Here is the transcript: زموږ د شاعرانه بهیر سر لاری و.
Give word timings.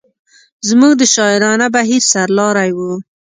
زموږ 0.67 0.93
د 0.97 1.03
شاعرانه 1.13 1.67
بهیر 1.73 2.03
سر 2.11 2.27
لاری 2.37 2.71
و. 2.77 2.79